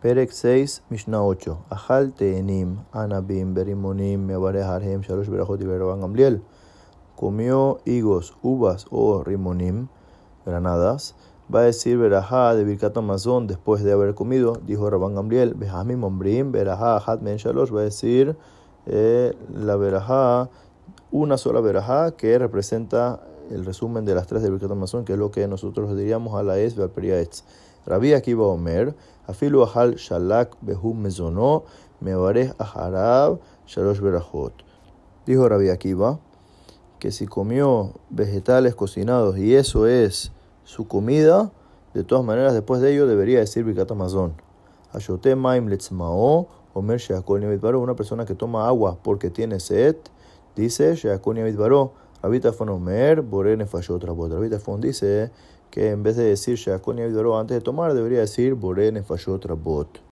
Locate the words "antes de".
57.02-57.60